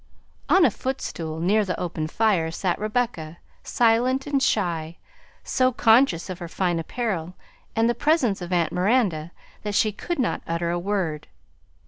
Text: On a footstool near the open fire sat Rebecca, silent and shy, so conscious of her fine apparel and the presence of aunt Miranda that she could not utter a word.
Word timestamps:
On 0.49 0.65
a 0.65 0.71
footstool 0.71 1.39
near 1.39 1.63
the 1.63 1.79
open 1.79 2.07
fire 2.07 2.49
sat 2.49 2.79
Rebecca, 2.79 3.37
silent 3.61 4.25
and 4.25 4.41
shy, 4.41 4.97
so 5.43 5.71
conscious 5.71 6.27
of 6.27 6.39
her 6.39 6.47
fine 6.47 6.79
apparel 6.79 7.35
and 7.75 7.87
the 7.87 7.93
presence 7.93 8.41
of 8.41 8.51
aunt 8.51 8.73
Miranda 8.73 9.29
that 9.61 9.75
she 9.75 9.91
could 9.91 10.17
not 10.17 10.41
utter 10.47 10.71
a 10.71 10.79
word. 10.79 11.27